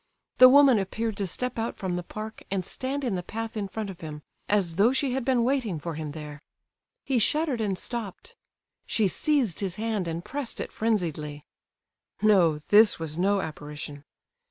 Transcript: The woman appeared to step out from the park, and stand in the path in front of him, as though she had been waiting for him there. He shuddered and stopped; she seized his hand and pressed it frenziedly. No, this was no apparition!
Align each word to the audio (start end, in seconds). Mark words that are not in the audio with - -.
The 0.39 0.49
woman 0.49 0.79
appeared 0.79 1.15
to 1.17 1.27
step 1.27 1.59
out 1.59 1.77
from 1.77 1.95
the 1.95 2.01
park, 2.01 2.41
and 2.49 2.65
stand 2.65 3.03
in 3.03 3.13
the 3.13 3.21
path 3.21 3.55
in 3.55 3.67
front 3.67 3.91
of 3.91 4.01
him, 4.01 4.23
as 4.49 4.77
though 4.77 4.91
she 4.91 5.11
had 5.13 5.23
been 5.23 5.43
waiting 5.43 5.79
for 5.79 5.93
him 5.93 6.13
there. 6.13 6.41
He 7.03 7.19
shuddered 7.19 7.61
and 7.61 7.77
stopped; 7.77 8.35
she 8.87 9.07
seized 9.07 9.59
his 9.59 9.75
hand 9.75 10.07
and 10.07 10.25
pressed 10.25 10.59
it 10.59 10.71
frenziedly. 10.73 11.45
No, 12.19 12.57
this 12.69 12.97
was 12.97 13.15
no 13.15 13.41
apparition! 13.41 14.03